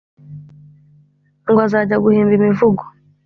Ngo 1.49 1.59
azajya 1.65 1.95
aguhimba 1.97 2.33
imivugo 2.39 2.83